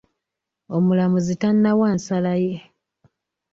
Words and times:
Omulamuzi 0.75 1.33
tannawa 1.41 1.87
nsala 1.95 2.33
ye. 2.45 2.55